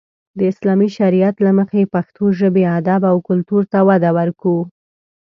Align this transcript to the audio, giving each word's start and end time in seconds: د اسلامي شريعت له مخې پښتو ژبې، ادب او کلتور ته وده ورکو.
د 0.37 0.39
اسلامي 0.51 0.89
شريعت 0.97 1.35
له 1.45 1.51
مخې 1.59 1.91
پښتو 1.95 2.23
ژبې، 2.39 2.63
ادب 2.77 3.01
او 3.11 3.17
کلتور 3.27 3.63
ته 3.71 3.79
وده 3.89 4.09
ورکو. 4.19 4.57